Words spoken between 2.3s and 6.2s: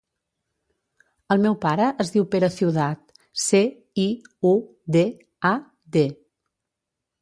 Pere Ciudad: ce, i, u, de, a, de.